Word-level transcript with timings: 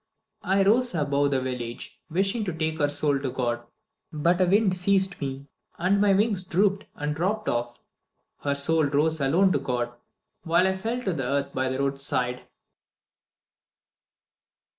I 0.41 0.63
rose 0.63 0.95
above 0.95 1.29
the 1.29 1.39
village, 1.39 1.99
wishing 2.09 2.43
to 2.45 2.53
take 2.53 2.79
her 2.79 2.89
soul 2.89 3.19
to 3.19 3.29
God; 3.29 3.61
but 4.11 4.41
a 4.41 4.47
wind 4.47 4.75
seized 4.75 5.21
me, 5.21 5.45
and 5.77 6.01
my 6.01 6.11
wings 6.11 6.43
drooped 6.43 6.85
and 6.95 7.13
dropped 7.15 7.47
off. 7.47 7.79
Her 8.39 8.55
soul 8.55 8.85
rose 8.85 9.21
alone 9.21 9.51
to 9.51 9.59
God, 9.59 9.93
while 10.41 10.65
I 10.65 10.75
fell 10.75 11.03
to 11.03 11.11
earth 11.21 11.53
by 11.53 11.69
the 11.69 11.77
roadside." 11.77 12.47